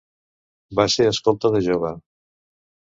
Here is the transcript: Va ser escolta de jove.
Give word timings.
Va 0.79 0.87
ser 0.95 1.07
escolta 1.11 1.55
de 1.59 1.65
jove. 1.71 1.95